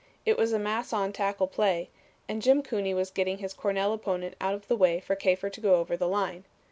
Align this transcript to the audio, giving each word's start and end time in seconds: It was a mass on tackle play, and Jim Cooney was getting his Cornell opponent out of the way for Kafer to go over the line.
It 0.25 0.35
was 0.35 0.51
a 0.51 0.57
mass 0.57 0.93
on 0.93 1.13
tackle 1.13 1.45
play, 1.45 1.91
and 2.27 2.41
Jim 2.41 2.63
Cooney 2.63 2.91
was 2.95 3.11
getting 3.11 3.37
his 3.37 3.53
Cornell 3.53 3.93
opponent 3.93 4.35
out 4.41 4.55
of 4.55 4.67
the 4.67 4.75
way 4.75 4.99
for 4.99 5.15
Kafer 5.15 5.51
to 5.51 5.61
go 5.61 5.75
over 5.75 5.95
the 5.95 6.07
line. 6.07 6.43